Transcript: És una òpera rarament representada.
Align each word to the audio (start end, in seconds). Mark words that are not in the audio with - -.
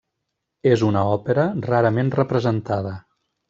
És 0.69 0.83
una 0.87 1.03
òpera 1.11 1.45
rarament 1.67 2.13
representada. 2.19 2.99